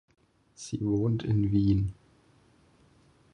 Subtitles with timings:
[0.55, 1.93] Sie wohnt in Wien.